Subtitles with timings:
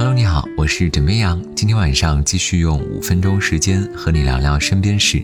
[0.00, 1.44] Hello，你好，我是枕边羊。
[1.54, 5.22] 今天晚上继续用五分钟时间和你聊聊身边事。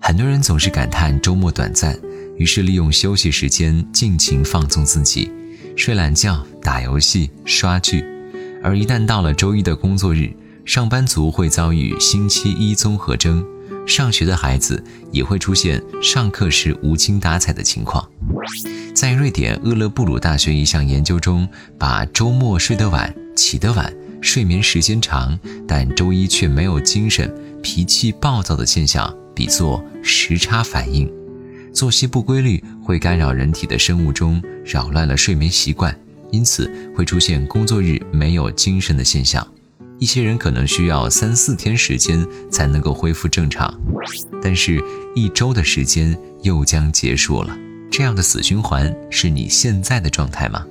[0.00, 1.98] 很多人总是感叹周末短暂，
[2.36, 5.32] 于是利用休息时间尽情放纵自己，
[5.74, 8.04] 睡懒觉、打游戏、刷剧。
[8.62, 10.32] 而一旦到了周一的工作日，
[10.64, 13.44] 上班族会遭遇星期一综合征，
[13.84, 14.80] 上学的孩子
[15.10, 18.08] 也会出现上课时无精打采的情况。
[18.94, 23.12] 在瑞典厄勒布鲁大学一项研究中，把周末睡得晚。
[23.34, 27.32] 起得晚，睡眠时间长，但周一却没有精神、
[27.62, 31.10] 脾气暴躁的现象，比作时差反应。
[31.72, 35.98] 作息不规律会干扰人体的生物钟，扰乱了睡眠习惯，
[36.30, 39.46] 因此会出现工作日没有精神的现象。
[39.98, 43.72] 一些人可能需要三四天时间才能够恢复正常，
[44.42, 44.82] 但是，
[45.14, 47.56] 一周的时间又将结束了。
[47.90, 50.66] 这样的死循环是你现在的状态吗？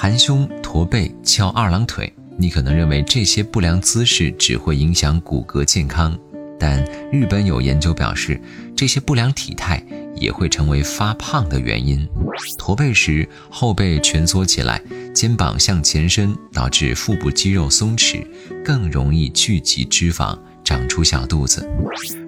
[0.00, 6.16] 含胸驼背、翘二郎腿，你可能认为这些不良姿势只会影响骨骼健康，
[6.56, 8.40] 但日本有研究表示，
[8.76, 12.08] 这些不良体态也会成为发胖的原因。
[12.56, 14.80] 驼背时，后背蜷缩起来，
[15.12, 18.24] 肩膀向前伸，导致腹部肌肉松弛，
[18.64, 21.68] 更容易聚集脂肪，长出小肚子。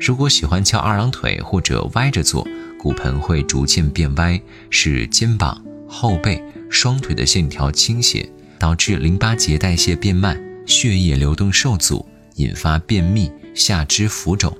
[0.00, 2.44] 如果喜欢翘二郎腿或者歪着坐，
[2.76, 4.40] 骨盆会逐渐变歪，
[4.70, 6.42] 使肩膀、后背。
[6.70, 14.56] 双腿的线条倾斜，导致淋巴结代谢变慢，血液流动受阻，引发便秘、下肢浮肿。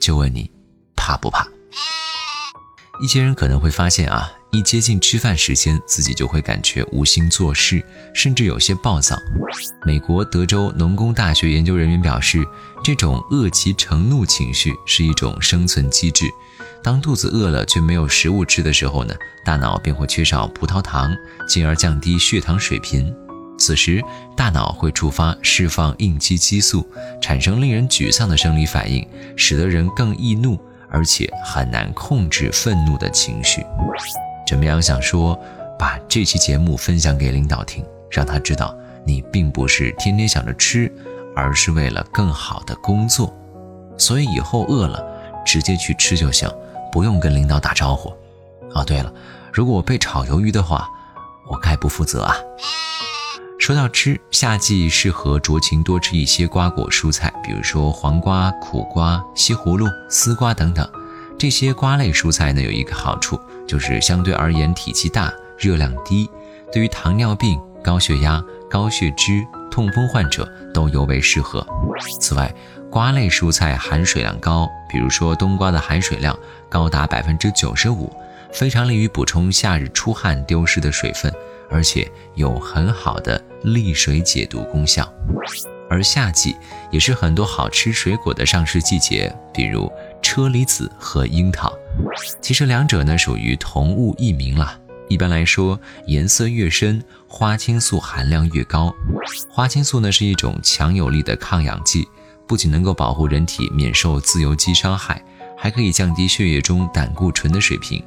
[0.00, 0.50] 就问你，
[0.96, 1.46] 怕不怕？
[3.02, 7.84] 一些人可能会发现啊，一接近吃饭时间，自己就会感觉无心做事，
[8.14, 9.18] 甚至有些暴躁。
[9.84, 12.42] 美国德州农工大学研究人员表示，
[12.82, 16.30] 这种恶极成怒情绪是一种生存机制。
[16.82, 21.14] 当肚子饿了却没有食物吃的时候呢，大脑便会缺少葡萄糖，
[21.46, 23.14] 进而降低血糖水平。
[23.58, 24.02] 此时，
[24.36, 26.84] 大脑会触发释放应激激素，
[27.20, 29.06] 产生令人沮丧的生理反应，
[29.36, 30.58] 使得人更易怒，
[30.90, 33.64] 而且很难控制愤怒的情绪。
[34.48, 34.82] 怎么样？
[34.82, 35.38] 想说，
[35.78, 38.76] 把这期节目分享给领导听，让他知道
[39.06, 40.92] 你并不是天天想着吃，
[41.36, 43.32] 而是为了更好的工作。
[43.96, 45.00] 所以以后饿了，
[45.46, 46.50] 直接去吃就行。
[46.92, 48.12] 不用跟领导打招呼。
[48.74, 49.12] 哦，对了，
[49.52, 50.88] 如果我被炒鱿鱼的话，
[51.50, 52.36] 我概不负责啊。
[53.58, 60.88] 说到吃，夏季适合酌情多吃一些瓜果蔬菜，比如说黄瓜、苦瓜、西葫芦、丝瓜等等。
[61.38, 66.28] 这些瓜类蔬菜呢，有一个好处，就是相对而言体积大，热量低，
[66.72, 71.64] 对于糖尿病、高血压、高血脂、痛风患者都尤为适合。
[72.20, 72.52] 此外，
[72.92, 76.38] 瓜类蔬菜含水量高，比如说冬瓜的含水量
[76.68, 78.14] 高达百分之九十五，
[78.52, 81.32] 非常利于补充夏日出汗丢失的水分，
[81.70, 85.10] 而且有很好的利水解毒功效。
[85.88, 86.54] 而夏季
[86.90, 91.72] 也是很多好吃水果的上市季节，比如车厘子和樱桃。
[92.42, 94.78] 其实两者呢属于同物异名了。
[95.08, 98.94] 一般来说，颜色越深，花青素含量越高。
[99.50, 102.06] 花青素呢是一种强有力的抗氧剂。
[102.52, 105.24] 不仅能够保护人体免受自由基伤害，
[105.56, 108.04] 还可以降低血液中胆固醇的水平。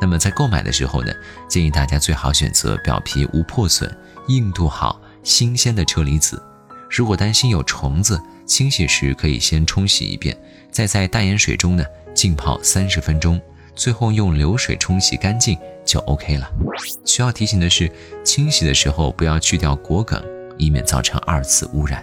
[0.00, 1.12] 那么在购买的时候呢，
[1.46, 3.94] 建议大家最好选择表皮无破损、
[4.28, 6.42] 硬度好、新鲜的车厘子。
[6.88, 10.34] 如果担心有虫子，清洗时可以先冲洗一遍，
[10.70, 11.84] 再在淡盐水中呢
[12.14, 13.38] 浸泡三十分钟，
[13.74, 16.50] 最后用流水冲洗干净就 OK 了。
[17.04, 17.92] 需要提醒的是，
[18.24, 20.24] 清洗的时候不要去掉果梗，
[20.56, 22.02] 以免造成二次污染。